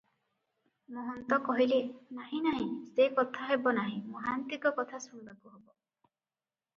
[0.93, 1.77] ମହନ୍ତ କହିଲେ,
[2.19, 2.65] "ନାହିଁ ନାହିଁ,
[2.95, 5.61] ସେ କଥା ହେବ ନାହିଁ, ମହାନ୍ତିଙ୍କ କଥା ଶୁଣିବାକୁ ହେବ।"